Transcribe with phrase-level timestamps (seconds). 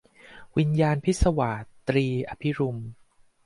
[0.57, 2.77] วิญญาณพิศวาส- ตรี อภิรุม